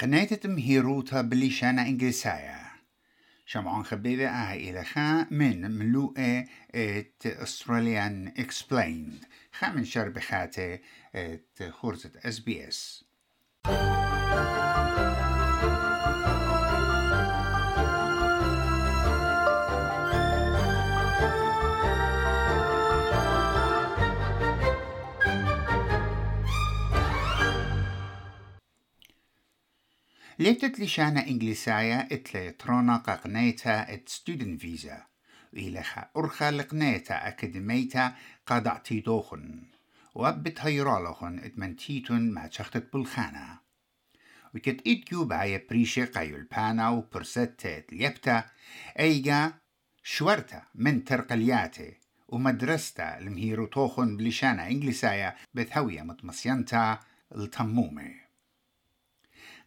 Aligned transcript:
قنيت 0.00 0.46
مهيروتا 0.46 1.20
بليشانا 1.20 1.82
إنجليسايا. 1.82 2.58
شمعون 3.46 3.84
خبيبة 3.84 4.28
آه 4.28 4.54
إلى 4.54 4.84
خا 4.84 5.26
من 5.30 5.70
ملوءة 5.70 6.44
إت 6.74 7.26
أستراليان 7.26 8.32
إكسبليند 8.38 9.24
خا 9.52 9.70
من 9.70 9.84
شربخاتي 9.84 10.78
إت 11.14 11.62
خورزة 11.70 12.10
اس 12.24 12.38
بي 12.38 12.68
اس 12.68 13.04
ليتت 30.48 30.80
لشانا 30.80 31.26
انجليسايا 31.26 32.08
اتلي 32.12 32.50
letrona 32.52 33.02
qaqneta 33.06 33.92
إت 33.92 34.08
student 34.08 34.62
visa. 34.62 35.06
وإلها 35.52 36.10
أرخى 36.16 36.50
لقنيتا 36.50 37.28
أكاديميتا 37.28 38.14
قد 38.46 38.66
أعطيدوخن 38.66 39.62
وأبت 40.14 40.60
هيرالوخن 40.60 41.38
إتمنتيتون 41.38 42.30
ما 42.30 42.46
تشختت 42.46 42.92
بلخانا. 42.94 43.58
وكت 44.54 44.86
إيديو 44.86 45.24
بعي 45.24 45.66
بريشي 45.70 46.04
قايو 46.04 46.36
البانا 46.36 46.88
وبرستة 46.88 47.84
اليبتا 47.92 48.44
أيجا 48.98 49.52
شورتا 50.02 50.62
من 50.74 51.04
ترقلياتي 51.04 51.94
ومدرستا 52.28 53.18
المهيرو 53.18 53.66
توخن 53.66 54.16
بلشانا 54.16 54.68
إنجليسايا 54.68 55.36
بثوية 55.54 56.02
متمسينتا 56.02 56.98
التمومي 57.36 58.27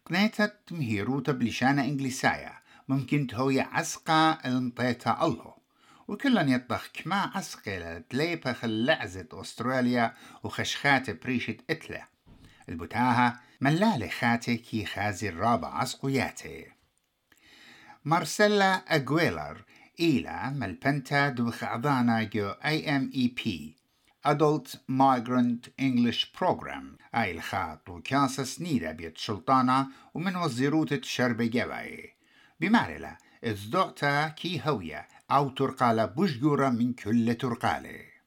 قنيتت 0.06 0.58
مهيروتا 0.70 1.32
بلشانة 1.32 1.84
إنجليسايا. 1.84 2.52
ممكن 2.88 3.26
تهوي 3.26 3.60
عسقة 3.60 4.30
المطيتا 4.32 5.18
الله. 5.22 5.54
وكلن 6.08 6.48
يطخ 6.48 6.88
كما 6.92 7.30
عسقة 7.34 7.78
لتليبخ 7.78 8.64
اللعزة 8.64 9.28
أستراليا 9.32 10.14
وخشخات 10.42 11.24
بريشة 11.24 11.56
إتلا 11.70 12.08
البتاها 12.68 13.40
ملالي 13.60 14.08
خاتي 14.08 14.56
كي 14.56 14.84
خازي 14.84 15.28
الرابع 15.28 15.68
عسقياتي 15.68 16.66
مارسيلا 18.04 18.74
أغويلر 18.74 19.64
إلى 20.00 20.52
ملبنتا 20.54 21.28
دوخ 21.28 21.64
عضانا 21.64 22.22
جو 22.22 22.48
اي 22.48 22.96
ام 22.96 23.10
اي 23.14 23.28
بي 23.28 23.76
Adult 24.27 24.75
Migrant 24.87 25.69
English 25.77 26.33
Program 26.33 26.97
أي 27.15 27.31
الخاط 27.31 27.89
وكاسة 27.89 28.43
سنيدة 28.43 28.91
بيت 28.91 29.17
شلطانة 29.17 29.87
ومن 30.13 30.35
وزيروت 30.35 30.93
الشرب 30.93 31.41
جواي 31.41 32.13
بمعرلة 32.59 33.17
ازدعتا 33.43 34.27
كي 34.27 34.61
هوية 34.65 35.07
أو 35.31 35.49
ترقالة 35.49 36.05
بجورة 36.05 36.69
من 36.69 36.93
كل 36.93 37.35
ترقالة 37.35 38.17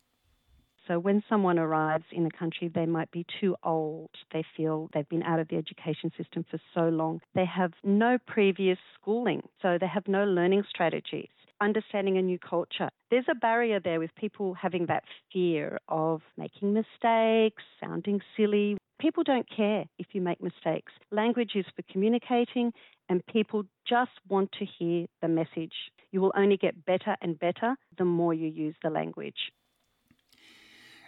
So 0.86 0.98
when 0.98 1.22
someone 1.28 1.58
arrives 1.58 2.06
in 2.10 2.26
a 2.26 2.30
country, 2.30 2.68
they 2.68 2.86
might 2.86 3.12
be 3.12 3.24
too 3.40 3.54
old. 3.62 4.10
They 4.32 4.44
feel 4.56 4.88
they've 4.92 5.08
been 5.08 5.22
out 5.22 5.38
of 5.38 5.46
the 5.46 5.56
education 5.56 6.10
system 6.18 6.44
for 6.50 6.58
so 6.74 6.88
long. 6.88 7.20
They 7.34 7.44
have 7.44 7.74
no 7.84 8.18
previous 8.26 8.78
schooling, 8.94 9.42
so 9.62 9.78
they 9.78 9.86
have 9.86 10.08
no 10.08 10.24
learning 10.24 10.64
strategies 10.68 11.28
understanding 11.61 12.17
a 12.17 12.21
new 12.21 12.39
culture. 12.39 12.89
There's 13.11 13.25
a 13.29 13.35
barrier 13.35 13.79
there 13.79 13.99
with 13.99 14.13
people 14.15 14.53
having 14.53 14.85
that 14.87 15.03
fear 15.31 15.79
of 15.87 16.21
making 16.37 16.73
mistakes, 16.73 17.63
sounding 17.79 18.21
silly. 18.35 18.77
People 18.99 19.23
don't 19.23 19.47
care 19.49 19.85
if 19.99 20.07
you 20.13 20.21
make 20.21 20.41
mistakes. 20.41 20.91
Language 21.11 21.51
is 21.55 21.65
for 21.75 21.83
communicating, 21.91 22.71
and 23.09 23.25
people 23.25 23.63
just 23.87 24.11
want 24.29 24.51
to 24.59 24.65
hear 24.65 25.05
the 25.21 25.27
message. 25.27 25.73
You 26.11 26.21
will 26.21 26.33
only 26.35 26.57
get 26.57 26.85
better 26.85 27.15
and 27.21 27.37
better 27.39 27.75
the 27.97 28.05
more 28.05 28.33
you 28.33 28.47
use 28.47 28.75
the 28.83 28.89
language. 28.89 29.51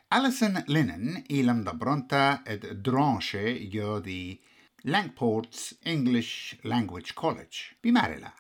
Alison 0.09 0.63
Lennon 0.67 1.23
ilam 1.29 1.63
da 1.63 1.73
bronta 1.73 2.41
et 2.45 2.81
dranche 2.81 3.69
jo 3.69 3.99
the 3.99 4.39
Langport's 4.85 5.73
English 5.85 6.57
Language 6.63 7.13
College. 7.13 7.75
Bimarela. 7.83 8.31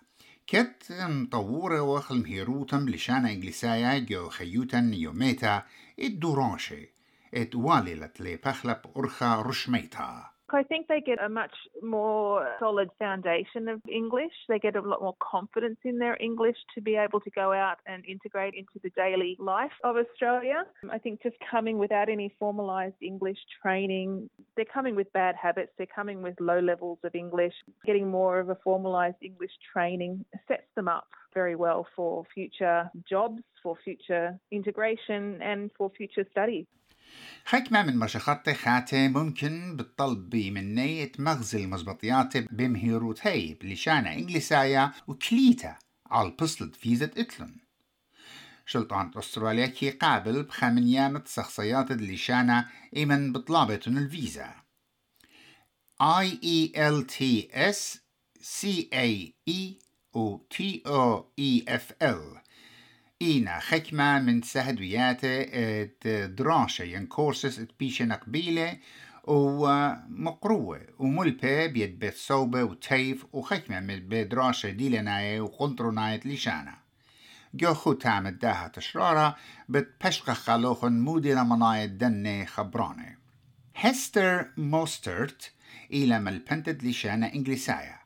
كت 0.47 0.91
مطورة 0.91 1.81
وخل 1.81 2.17
مهيروتم 2.21 2.89
لشانا 2.89 3.31
إنجليسايا 3.31 3.99
جو 3.99 4.29
خيوتن 4.29 4.93
يوميتا 4.93 5.63
الدورانشي 5.99 6.89
إت 7.33 7.55
واللت 7.55 8.21
لي 8.21 8.35
بخلب 8.35 8.81
أرخا 8.97 9.41
رشميتا. 9.41 10.36
I 10.49 10.63
think 10.63 10.87
they 10.87 11.01
get 11.01 11.21
a 11.21 11.29
much 11.29 11.53
more 11.81 12.47
solid 12.59 12.89
foundation 12.99 13.67
of 13.67 13.81
English. 13.91 14.31
They 14.47 14.59
get 14.59 14.75
a 14.75 14.81
lot 14.81 15.01
more 15.01 15.15
confidence 15.19 15.77
in 15.83 15.99
their 15.99 16.17
English 16.21 16.55
to 16.75 16.81
be 16.81 16.95
able 16.95 17.19
to 17.21 17.29
go 17.31 17.51
out 17.51 17.77
and 17.85 18.05
integrate 18.05 18.53
into 18.53 18.79
the 18.81 18.89
daily 18.91 19.35
life 19.39 19.71
of 19.83 19.97
Australia. 19.97 20.63
I 20.89 20.97
think 20.99 21.21
just 21.21 21.35
coming 21.51 21.77
without 21.77 22.09
any 22.09 22.33
formalised 22.41 23.01
English 23.01 23.37
training, 23.61 24.29
they're 24.55 24.65
coming 24.65 24.95
with 24.95 25.11
bad 25.13 25.35
habits, 25.35 25.71
they're 25.77 25.87
coming 25.93 26.21
with 26.21 26.35
low 26.39 26.59
levels 26.59 26.99
of 27.03 27.13
English. 27.13 27.53
Getting 27.85 28.09
more 28.09 28.39
of 28.39 28.49
a 28.49 28.55
formalised 28.55 29.21
English 29.21 29.51
training 29.73 30.23
sets 30.47 30.67
them 30.75 30.87
up 30.87 31.07
very 31.33 31.55
well 31.55 31.85
for 31.95 32.23
future 32.33 32.89
jobs, 33.07 33.41
for 33.61 33.75
future 33.83 34.39
integration, 34.51 35.39
and 35.41 35.69
for 35.77 35.91
future 35.95 36.25
studies. 36.31 36.65
حكمة 37.45 37.83
من 37.83 37.99
مشخط 37.99 38.49
خاتي 38.49 39.07
ممكن 39.07 39.75
بالطلب 39.75 40.35
مني 40.35 41.11
مغزل 41.19 41.59
المزبطيات 41.59 42.37
بمهيروتي 42.37 43.53
بلشانة 43.61 44.13
إنجليسايا 44.13 44.91
وكليتا 45.07 45.75
على 46.05 46.29
بصلت 46.41 46.75
فيزة 46.75 47.11
إتلن 47.17 47.55
شلطان 48.65 49.11
أستراليا 49.15 49.67
كي 49.67 49.89
قابل 49.89 50.43
بخامنيامة 50.43 51.23
شخصيات 51.27 51.91
اللشانة 51.91 52.67
إيمن 52.95 53.33
بطلابة 53.33 53.79
الفيزا. 53.87 54.55
I 55.99 56.37
E 56.43 56.71
L 56.75 57.03
T 57.03 57.49
S 57.53 57.99
C 58.41 58.87
A 58.93 59.33
E 59.49 59.79
و 60.13 60.37
T 60.37 60.81
O 60.85 61.25
E 61.39 61.63
F 61.65 61.91
L 62.01 62.46
ina 63.19 63.59
حكمة 63.59 64.19
من 64.19 64.43
seħdwijate 64.43 65.31
t-dranxa 66.01 66.85
jen 66.85 67.07
korses 67.07 67.57
t-piċen 67.57 68.13
qbile 68.21 68.79
و 69.27 69.67
مقروة 70.09 70.81
وملبة 70.99 71.65
بيد 71.65 71.99
بيت 71.99 72.15
صوبة 72.15 72.63
وتيف 72.63 73.25
وخكمة 73.33 73.79
من 73.79 74.07
بيت 74.07 74.33
راشة 74.33 74.69
ديلناية 74.69 75.41
وقنطرناية 75.41 76.19
ليشانا. 76.25 76.77
جو 77.53 77.73
خو 77.73 77.93
تعمل 77.93 78.37
داها 78.37 78.67
تشرارة 78.67 79.35
بتبشق 79.69 80.31
خلوخن 80.31 80.99
مودنا 80.99 81.43
مناية 81.43 81.85
دن 81.85 82.45
خبرانة. 82.45 83.15
هستر 83.75 84.47
موسترت 84.57 85.51
إلى 85.93 86.19
ملبنتد 86.19 86.83
ليشانا 86.83 87.33
إنجليسايا. 87.33 87.97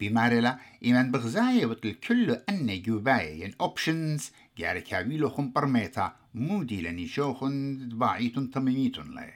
بمارلا 0.00 0.58
إيمان 0.84 1.10
بغزاية 1.10 1.66
وتل 1.66 1.92
كله 1.92 2.42
أن 2.48 2.82
جوباية 2.82 3.44
ين 3.44 3.54
أوبشنز 3.60 4.30
جاري 4.57 4.81
كاويلو 4.81 5.29
خم 5.29 5.51
برميتا 5.51 6.13
مودي 6.33 6.81
لني 6.81 7.07
شوخن 7.07 7.89
دباعيتن 7.89 8.49
تميميتن 8.49 9.15
لي 9.15 9.33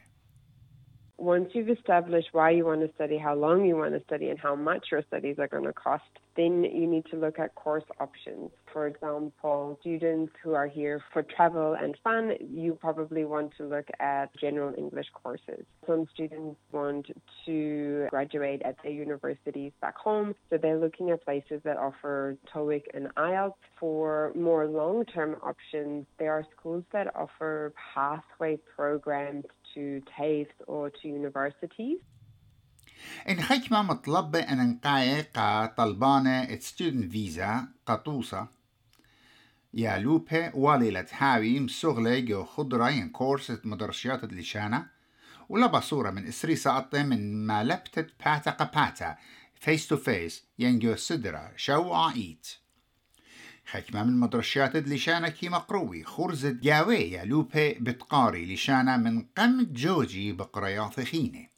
once 1.18 1.50
you've 1.56 1.70
established 1.70 2.30
why 2.32 2.52
you 2.52 2.64
want 2.64 2.82
to 2.82 2.94
study, 2.94 3.18
how 3.18 3.34
long 3.34 3.66
you 3.66 3.76
want 3.76 3.94
to 3.94 4.04
study, 4.04 4.30
and 4.30 4.40
how 4.40 4.56
much 4.56 4.86
your 4.92 5.02
studies 5.10 5.38
are 5.40 5.48
going 5.48 5.64
to 5.64 5.74
cost, 5.74 6.04
then 6.37 6.65
you 6.65 6.87
need 6.87 7.05
to 7.11 7.17
look 7.17 7.39
at 7.39 7.55
course 7.55 7.85
options. 8.01 8.51
For 8.73 8.87
example, 8.87 9.77
students 9.81 10.33
who 10.43 10.55
are 10.55 10.67
here 10.67 11.03
for 11.13 11.23
travel 11.23 11.75
and 11.75 11.97
fun, 12.03 12.33
you 12.41 12.79
probably 12.81 13.25
want 13.25 13.53
to 13.59 13.65
look 13.65 13.89
at 14.01 14.35
general 14.39 14.75
English 14.77 15.09
courses. 15.13 15.65
Some 15.87 16.07
students 16.15 16.57
want 16.73 17.07
to 17.47 18.07
graduate 18.11 18.63
at 18.65 18.77
their 18.83 18.93
universities 18.93 19.73
back 19.81 19.97
home, 19.97 20.35
so 20.49 20.57
they're 20.57 20.79
looking 20.79 21.11
at 21.11 21.25
places 21.25 21.61
that 21.65 21.77
offer 21.77 22.37
TOEIC 22.55 22.85
and 22.95 23.15
IELTS. 23.17 23.55
For 23.79 24.33
more 24.35 24.67
long 24.67 25.05
term 25.05 25.37
options, 25.43 26.07
there 26.19 26.33
are 26.33 26.47
schools 26.57 26.85
that 26.93 27.15
offer 27.15 27.73
pathway 27.95 28.59
programs 28.77 29.45
to 29.75 30.01
TAFE 30.17 30.47
or 30.67 30.91
to 30.91 31.09
universities. 31.09 31.99
إن 33.29 33.41
حكمة 33.41 33.83
مطلبة 33.83 34.41
أن 34.41 34.71
نقاي 34.71 35.23
قا 35.23 35.67
طلبانة 35.67 36.47
student 36.57 37.11
فيزا 37.11 37.69
قطوسة. 37.87 38.49
يا 39.75 39.99
لوبة 39.99 40.51
والي 40.55 40.91
لتحاوي 40.91 41.61
مسغلي 41.61 42.23
جو 42.23 42.45
خضرة 42.45 42.91
ين 42.91 43.09
كورسة 43.09 43.61
مدرشيات 43.65 44.25
لشانة. 44.25 44.87
ولا 45.49 45.67
بصورة 45.67 46.11
من 46.11 46.27
إسري 46.27 46.57
سقطة 46.57 47.03
من 47.03 47.47
ما 47.47 47.65
لبتت 47.65 48.11
باتا 48.25 48.51
قباتا. 48.51 49.17
فيس 49.55 49.87
تو 49.87 49.97
فيس 49.97 50.45
ين 50.59 50.79
جو 50.79 50.97
صدرة 50.97 51.53
شو 51.57 51.95
عيت 51.95 52.47
حكمة 53.65 54.05
من 54.05 54.21
مدرشيات 54.21 54.77
لشانة 54.77 55.29
كي 55.29 55.49
مقروي. 55.49 56.05
خرزة 56.05 56.51
جاوية 56.51 57.25
لوبه 57.25 57.77
بتقاري 57.81 58.55
لشانة 58.55 58.97
من 58.97 59.23
قم 59.23 59.67
جوجي 59.73 60.33
بقرياث 60.33 61.01
خيني 61.01 61.52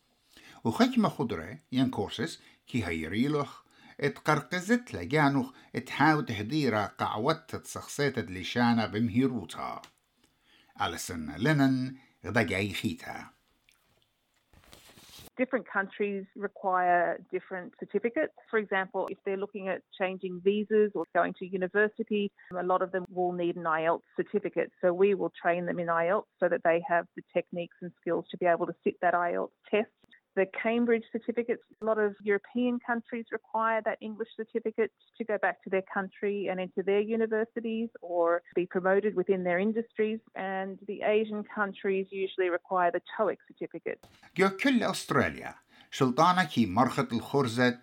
Different 15.37 15.67
countries 15.71 16.25
require 16.35 17.19
different 17.31 17.75
certificates. 17.79 18.33
For 18.49 18.59
example, 18.59 19.07
if 19.11 19.19
they're 19.27 19.37
looking 19.37 19.69
at 19.69 19.83
changing 20.01 20.41
visas 20.43 20.93
or 20.95 21.05
going 21.15 21.35
to 21.41 21.47
university, 21.47 22.33
a 22.59 22.63
lot 22.63 22.81
of 22.81 22.91
them 22.91 23.05
will 23.11 23.33
need 23.33 23.57
an 23.57 23.65
IELTS 23.65 24.05
certificate. 24.17 24.71
So 24.81 24.95
we 24.95 25.15
will 25.15 25.33
train 25.43 25.67
them 25.67 25.79
in 25.79 25.89
IELTS 25.89 26.25
so 26.41 26.49
that 26.49 26.63
they 26.65 26.83
have 26.89 27.07
the 27.17 27.23
techniques 27.35 27.77
and 27.83 27.93
skills 28.01 28.25
to 28.31 28.39
be 28.39 28.47
able 28.47 28.67
to 28.67 28.75
sit 28.83 28.95
that 29.03 29.13
IELTS 29.13 29.51
test 29.71 29.91
the 30.36 30.46
Cambridge 30.64 31.04
certificates. 31.12 31.64
A 31.82 31.86
lot 31.86 32.00
of 32.08 32.12
European 32.32 32.80
countries 32.90 33.26
require 33.32 33.82
that 33.88 33.98
English 34.02 34.32
certificate 34.42 34.92
to 35.18 35.24
go 35.32 35.38
back 35.46 35.62
to 35.64 35.70
their 35.70 35.86
country 35.98 36.38
and 36.50 36.58
into 36.66 36.82
their 36.90 37.04
universities 37.18 37.90
or 38.02 38.42
be 38.56 38.66
promoted 38.66 39.12
within 39.16 39.44
their 39.44 39.60
industries. 39.60 40.20
And 40.36 40.78
the 40.92 41.02
Asian 41.18 41.44
countries 41.44 42.06
usually 42.24 42.50
require 42.50 42.92
the 42.92 43.02
TOEIC 43.18 43.40
certificate. 43.50 44.00
جو 44.36 44.50
كل 44.50 44.84
أستراليا 44.84 45.56
شلطانة 45.92 46.44
كي 46.44 46.66
مرخة 46.66 47.08
الخرزة 47.12 47.80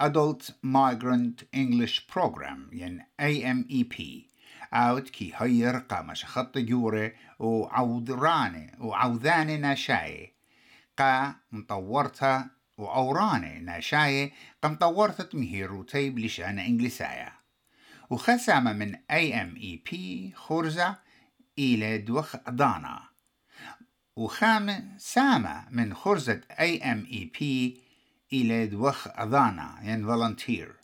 Adult 0.00 0.52
Migrant 0.62 1.44
English 1.52 2.06
Program 2.06 2.72
يعني 2.72 3.06
AMEP 3.20 4.30
أوت 4.72 5.10
كي 5.10 5.32
هير 5.36 5.76
قامش 5.76 6.24
خط 6.24 6.58
جوري 6.58 7.12
وعوذراني 7.38 8.72
وعوذاني 8.80 9.56
ناشاي 9.56 10.33
قا 10.97 11.35
مطورتها 11.51 12.49
وأوراني 12.77 13.59
ناشاية 13.59 14.31
قم 14.63 14.75
طورتت 14.75 15.35
مهيروتي 15.35 16.09
بلشانة 16.09 16.65
إنجليسايا 16.65 17.33
وخسامة 18.09 18.73
من 18.73 18.95
أي 19.11 19.41
أم 19.41 19.55
إي 19.55 19.83
بي 19.91 20.33
خرزة 20.35 20.95
إلى 21.59 21.97
دوخ 21.97 22.35
دانا. 22.47 23.03
وخام 24.15 24.95
سامة 24.97 25.69
من 25.71 25.93
خرزة 25.93 26.41
أي 26.59 26.91
أم 26.91 27.07
إي 27.11 27.31
بي 27.39 27.81
إلى 28.33 28.67
دوخ 28.67 29.07
دانا 29.07 29.79
ين 29.83 30.05
فولنتير 30.05 30.75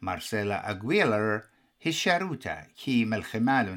مارسيلا 0.00 0.70
أغويلر 0.70 1.42
هشاروتا 1.86 2.60
كي 2.60 3.04
ملخمال 3.04 3.68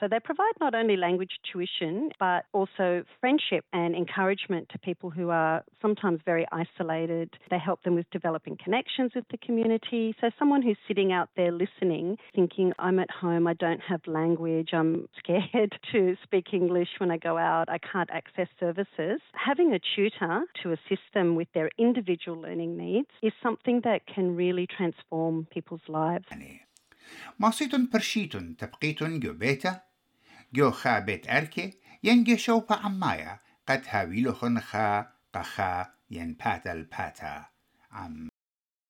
So 0.00 0.08
they 0.08 0.18
provide 0.18 0.52
not 0.60 0.74
only 0.74 0.96
language 0.96 1.32
tuition, 1.52 2.10
but 2.18 2.46
also 2.52 3.04
friendship 3.20 3.64
and 3.72 3.94
encouragement 3.94 4.68
to 4.70 4.78
people 4.78 5.10
who 5.10 5.30
are 5.30 5.62
sometimes 5.82 6.20
very 6.24 6.46
isolated. 6.52 7.30
They 7.50 7.58
help 7.58 7.82
them 7.82 7.94
with 7.94 8.06
developing 8.10 8.56
connections 8.62 9.12
with 9.14 9.24
the 9.30 9.38
community. 9.38 10.14
So 10.20 10.30
someone 10.38 10.62
who's 10.62 10.78
sitting 10.88 11.12
out 11.12 11.28
there 11.36 11.52
listening, 11.52 12.16
thinking, 12.34 12.72
I'm 12.78 12.98
at 12.98 13.10
home, 13.10 13.46
I 13.46 13.54
don't 13.54 13.80
have 13.80 14.00
language, 14.06 14.70
I'm 14.72 15.08
scared 15.18 15.78
to 15.92 16.16
speak 16.22 16.52
English 16.52 16.88
when 16.98 17.10
I 17.10 17.18
go 17.18 17.36
out, 17.36 17.68
I 17.68 17.78
can't 17.78 18.10
access 18.10 18.48
services. 18.58 19.20
Having 19.34 19.74
a 19.74 19.80
tutor 19.94 20.42
to 20.62 20.72
assist 20.72 21.02
them 21.14 21.36
with 21.36 21.48
their 21.54 21.70
individual 21.78 22.40
learning 22.40 22.76
needs 22.76 23.08
is 23.22 23.32
something 23.42 23.82
that 23.84 24.06
can 24.06 24.34
really 24.34 24.66
transform 24.66 25.46
people's 25.50 25.86
lives. 25.88 26.24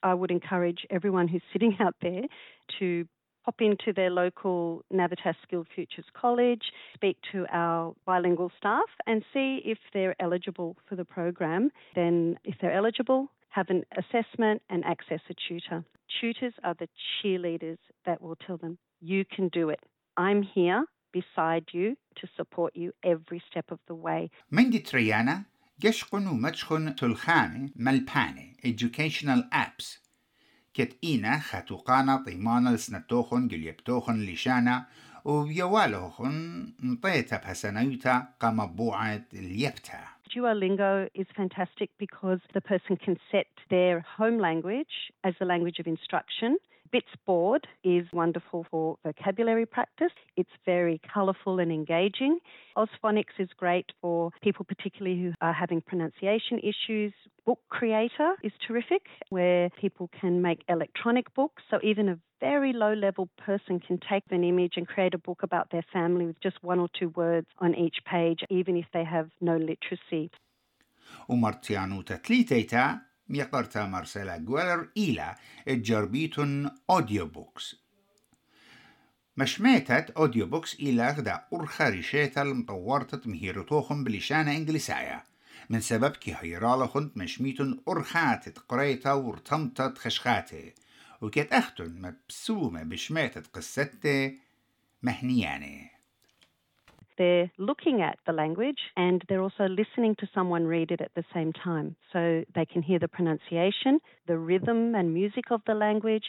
I 0.02 0.14
would 0.14 0.30
encourage 0.30 0.86
everyone 0.90 1.28
who's 1.28 1.42
sitting 1.52 1.76
out 1.80 1.94
there 2.00 2.22
to 2.78 3.06
pop 3.44 3.60
into 3.60 3.92
their 3.94 4.10
local 4.10 4.84
Navitas 4.92 5.34
Skilled 5.42 5.66
Futures 5.74 6.04
College, 6.14 6.62
speak 6.94 7.16
to 7.32 7.46
our 7.52 7.94
bilingual 8.06 8.50
staff, 8.56 8.88
and 9.06 9.24
see 9.32 9.60
if 9.64 9.78
they're 9.92 10.14
eligible 10.20 10.76
for 10.88 10.96
the 10.96 11.04
program. 11.04 11.70
Then, 11.94 12.38
if 12.44 12.56
they're 12.60 12.72
eligible, 12.72 13.30
have 13.49 13.69
an 13.69 13.83
assessment 14.01 14.61
and 14.69 14.83
access 14.85 15.21
a 15.29 15.35
tutor. 15.47 15.83
Tutors 16.19 16.53
are 16.63 16.75
the 16.81 16.89
cheerleaders 17.11 17.77
that 18.05 18.21
will 18.21 18.37
tell 18.45 18.57
them, 18.57 18.77
you 19.01 19.25
can 19.35 19.47
do 19.49 19.69
it. 19.69 19.81
I'm 20.17 20.41
here 20.43 20.85
beside 21.11 21.65
you 21.71 21.95
to 22.19 22.27
support 22.37 22.71
you 22.75 22.93
every 23.03 23.41
step 23.49 23.71
of 23.71 23.79
the 23.87 23.95
way. 23.95 24.29
مندي 24.51 24.79
تريانا 24.79 25.43
جشقن 25.79 26.27
ومتشخن 26.27 26.95
تلخاني 26.95 27.73
ملباني 27.75 28.57
educational 28.65 29.43
apps 29.53 29.99
كت 30.73 30.97
إينا 31.03 31.39
خاتوقانا 31.39 32.23
طيمانا 32.25 32.69
لسنتوخن 32.69 33.47
جليبتوخن 33.47 34.25
لشانا 34.25 34.85
ويوالوخن 35.25 36.73
نطيتا 36.83 37.37
بحسنايوتا 37.37 38.27
قام 38.39 38.65
بوعد 38.65 39.23
اليبتا 39.33 39.99
Duolingo 40.34 41.08
is 41.14 41.26
fantastic 41.36 41.90
because 41.98 42.40
the 42.54 42.60
person 42.60 42.96
can 42.96 43.16
set 43.32 43.46
their 43.68 44.00
home 44.00 44.38
language 44.38 45.12
as 45.24 45.34
the 45.38 45.44
language 45.44 45.78
of 45.78 45.86
instruction. 45.86 46.56
Bitsboard 46.92 47.64
is 47.84 48.06
wonderful 48.12 48.66
for 48.70 48.96
vocabulary 49.04 49.64
practice. 49.64 50.12
It's 50.36 50.50
very 50.66 51.00
colourful 51.12 51.60
and 51.60 51.70
engaging. 51.70 52.40
Ausphonics 52.76 53.38
is 53.38 53.48
great 53.56 53.92
for 54.00 54.32
people, 54.42 54.64
particularly 54.64 55.20
who 55.22 55.32
are 55.40 55.52
having 55.52 55.80
pronunciation 55.80 56.58
issues. 56.58 57.12
Book 57.46 57.60
Creator 57.68 58.34
is 58.42 58.52
terrific, 58.66 59.02
where 59.28 59.70
people 59.80 60.10
can 60.20 60.42
make 60.42 60.64
electronic 60.68 61.32
books. 61.34 61.62
So 61.70 61.78
even 61.82 62.08
a 62.08 62.18
very 62.40 62.72
low 62.72 62.92
level 62.92 63.28
person 63.38 63.78
can 63.78 63.98
take 64.08 64.24
an 64.30 64.42
image 64.42 64.72
and 64.76 64.88
create 64.88 65.14
a 65.14 65.18
book 65.18 65.42
about 65.42 65.70
their 65.70 65.84
family 65.92 66.26
with 66.26 66.40
just 66.40 66.62
one 66.62 66.80
or 66.80 66.88
two 66.98 67.10
words 67.10 67.46
on 67.58 67.74
each 67.76 67.98
page, 68.04 68.40
even 68.50 68.76
if 68.76 68.86
they 68.92 69.04
have 69.04 69.30
no 69.40 69.56
literacy. 69.56 70.30
U 71.28 71.36
Marzjanu 71.36 72.04
ta' 72.04 72.18
mi 73.30 73.40
apparta 73.40 73.86
Marcela 73.86 74.38
Gweller 74.38 74.90
ila 74.94 75.28
ġarbitun 75.66 76.68
audiobooks. 76.88 77.74
مشميتة 79.36 80.06
أوديو 80.16 80.46
بوكس 80.46 80.74
إلى 80.74 81.10
غدا 81.10 81.44
أرخى 81.52 81.84
ريشيتا 81.84 82.42
المطورتة 82.42 83.30
مهيرتوهم 83.30 84.04
بلشانة 84.04 84.56
إنجليساية 84.56 85.24
من 85.70 85.80
سبب 85.80 86.10
كي 86.10 86.36
هيرالا 86.40 86.86
خنت 86.86 87.16
مشميتن 87.16 87.80
أرخاتت 87.88 88.58
قريتا 88.58 89.12
ورتمتت 89.12 89.98
خشخاتي. 89.98 90.74
وكت 91.20 91.52
أختن 91.52 92.00
مبسومة 92.02 92.82
بشميتة 92.82 93.42
قصتي 93.52 94.38
مهنياني. 95.02 95.99
they're 97.19 97.51
looking 97.57 98.01
at 98.01 98.17
the 98.25 98.33
language 98.33 98.79
and 98.97 99.23
they're 99.27 99.41
also 99.41 99.67
listening 99.67 100.15
to 100.19 100.27
someone 100.33 100.65
read 100.65 100.91
it 100.91 101.01
at 101.01 101.11
the 101.15 101.23
same 101.33 101.53
time. 101.53 101.95
So 102.11 102.43
they 102.53 102.65
can 102.65 102.81
hear 102.81 102.99
the 102.99 103.07
pronunciation, 103.07 103.99
the 104.27 104.37
rhythm 104.37 104.95
and 104.95 105.13
music 105.13 105.45
of 105.51 105.61
the 105.65 105.73
language. 105.73 106.25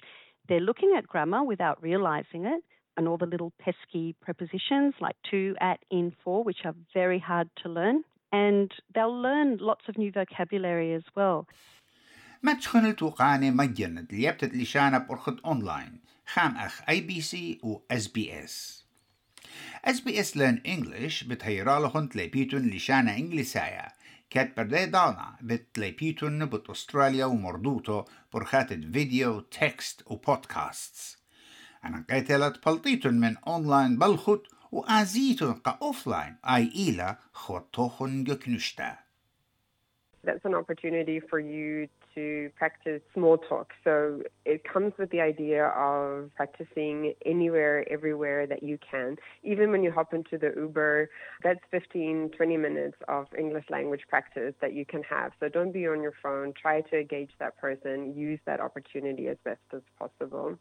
They're 0.49 0.61
looking 0.61 0.95
at 0.97 1.06
grammar 1.06 1.42
without 1.45 1.83
realizing 1.83 2.45
it 2.47 2.62
and 2.97 3.09
all 3.09 3.18
the 3.18 3.26
little 3.26 3.52
pesky 3.59 4.14
prepositions 4.21 4.95
like 5.00 5.16
to, 5.30 5.54
at, 5.61 5.80
in, 5.90 6.14
for, 6.23 6.42
which 6.45 6.64
are 6.64 6.75
very 6.95 7.18
hard 7.18 7.49
to 7.62 7.68
learn. 7.68 8.04
And 8.33 8.71
they'll 8.95 9.21
learn 9.28 9.59
lots 9.61 9.85
of 9.88 9.99
new 9.99 10.12
vocabulary 10.12 10.95
as 10.95 11.04
well. 11.14 11.47
ما 12.42 12.52
تشخن 12.52 12.97
توقاني 12.97 13.50
مجند 13.50 14.12
ليبتت 14.12 14.54
لشانة 14.54 14.99
بأرخد 14.99 15.40
أونلاين 15.45 16.00
خام 16.26 16.56
أخ 16.56 16.83
أي 16.88 17.00
بي 17.00 17.21
سي 17.21 17.59
و 17.62 17.78
اس 17.90 18.09
بي 18.09 18.45
اس 18.45 18.79
اس 19.86 20.38
ليرن 20.38 20.62
انجلش 20.68 21.24
بتهيرالهن 21.24 22.10
تليبيتون 22.10 22.70
لشانة 22.70 23.15
انجليسايا 23.15 23.88
كات 24.30 24.58
بردي 24.58 24.86
دانا 24.86 25.36
بتليبيتون 25.41 26.46
بت 26.46 26.70
استراليا 26.70 27.25
ومردوتو 27.25 28.03
برخاتت 28.34 28.91
فيديو 28.94 29.39
تكست 29.39 30.03
وبودكاستس. 30.06 31.18
أنا 31.86 32.06
قيتلت 32.10 32.65
بلطيتون 32.65 33.13
من 33.13 33.38
أونلاين 33.38 33.98
بلخت 33.98 34.41
وآزيتون 34.72 35.53
قا 35.53 35.80
أوفلاين 35.82 36.36
أي 36.46 36.72
إيلا 36.75 37.18
خوتوخن 37.34 38.24
جكنشتا. 38.24 38.98
That's 40.24 40.46
an 40.46 40.53
opportunity 40.53 41.20
for 41.20 41.39
you 41.39 41.88
to 42.15 42.50
practice 42.58 43.01
small 43.13 43.38
talk. 43.38 43.72
So 43.84 44.22
it 44.46 44.63
comes 44.63 44.94
with 44.98 45.10
the 45.12 45.22
idea 45.22 45.68
of 45.68 46.32
practicing 46.36 47.13
anywhere, 47.25 47.86
everywhere 47.89 48.48
that 48.48 48.63
you 48.63 48.77
can. 48.80 49.18
Even 49.44 49.72
when 49.72 49.84
you 49.84 49.91
hop 49.91 50.13
into 50.13 50.38
the 50.38 50.51
Uber, 50.56 51.10
that's 51.44 51.60
15, 51.72 52.32
20 52.36 52.58
minutes 52.58 52.98
of 53.08 53.27
English 53.38 53.65
language 53.70 54.01
practice 54.10 54.53
that 54.62 54.74
you 54.74 54.86
can 54.86 55.03
have. 55.03 55.32
So 55.39 55.50
don't 55.50 55.72
be 55.72 55.88
on 55.88 56.01
your 56.01 56.13
phone. 56.22 56.53
Try 56.60 56.82
to 56.82 57.00
engage 57.00 57.32
that 57.39 57.58
person. 57.58 58.13
Use 58.15 58.39
that 58.46 58.60
opportunity 58.60 59.27
as 59.27 59.38
best 59.44 59.62
as 59.74 59.82
possible. 59.98 60.58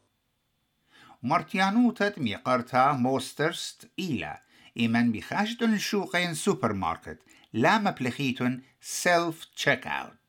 Martjanutet 1.23 2.17
miqarta 2.17 2.97
mosterst 2.97 3.85
ila. 3.97 4.39
Iman 4.75 5.11
bikhashdun 5.13 5.75
shuqen 5.77 6.35
supermarket. 6.35 7.19
Lama 7.53 7.91
plekhitun 7.93 8.63
self-checkout. 8.79 10.20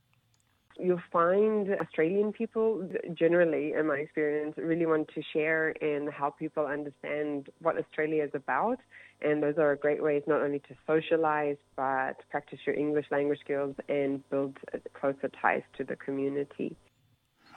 You'll 0.79 1.09
find 1.11 1.75
Australian 1.81 2.31
people 2.31 2.87
generally, 3.13 3.73
in 3.73 3.87
my 3.87 3.95
experience, 3.95 4.53
really 4.57 4.85
want 4.85 5.07
to 5.15 5.21
share 5.33 5.73
and 5.81 6.07
help 6.21 6.37
people 6.37 6.65
understand 6.67 7.49
what 7.65 7.77
Australia 7.79 8.23
is 8.25 8.31
about. 8.35 8.79
And 9.21 9.41
those 9.41 9.57
are 9.57 9.75
great 9.75 10.03
ways 10.03 10.21
not 10.27 10.41
only 10.41 10.59
to 10.69 10.73
socialize, 10.85 11.57
but 11.75 12.15
practice 12.29 12.59
your 12.67 12.75
English 12.75 13.07
language 13.09 13.39
skills 13.39 13.75
and 13.89 14.11
build 14.29 14.55
closer 14.93 15.29
ties 15.41 15.63
to 15.77 15.83
the 15.83 15.95
community. 15.95 16.75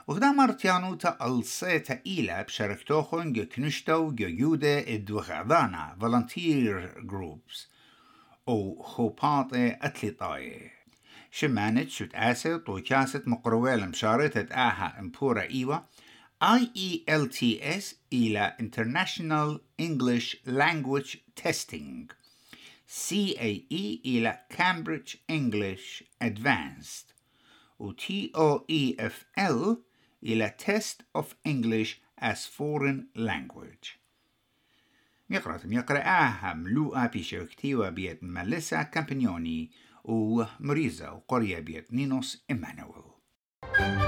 وغدا 0.09 0.33
مرتيانوتا 0.33 1.19
الصيتا 1.27 2.01
إيلا 2.07 2.43
بشاركتوخن 2.43 3.33
جو 3.33 3.45
كنشتو 3.47 4.11
جو 4.11 4.27
يودة 4.27 4.79
الدوغعضانا 4.79 5.97
volunteer 6.01 7.07
groups 7.07 7.69
أو 8.49 8.83
خوباطة 8.83 9.79
أتليطاية 11.36 11.50
شمانت 11.50 11.90
شت 11.90 12.16
آسة 12.16 12.58
طوكاسة 12.58 13.24
مقرويل 13.26 13.90
مشارتة 13.90 14.54
آها 14.54 15.00
امبورا 15.00 15.42
إيوة 15.42 15.86
IELTS 16.44 17.96
إلى 18.14 18.56
International 18.60 19.60
English 19.78 20.36
Language 20.48 21.18
Testing 21.36 22.12
CAE 22.88 24.00
إلى 24.06 24.40
Cambridge 24.50 25.18
English 25.30 26.04
Advanced 26.24 27.14
و 27.80 27.92
TOEFL 27.94 29.78
إلى 30.24 30.56
Test 30.58 31.04
of 31.18 31.26
English 31.46 32.02
as 32.18 32.46
Foreign 32.46 33.08
Language 33.16 34.00
يقرأ 35.30 35.60
يقرأها 35.66 36.54
ملوءة 36.54 37.06
بشركتيوة 37.06 37.90
بيت 37.90 38.24
ماليسا 40.05 40.45
كامبانيوني 40.45 40.61
ومريزا 40.61 41.11
وقرية 41.11 41.59
بيت 41.61 41.93
نينوس 41.93 42.45
إيمانويل 42.51 44.04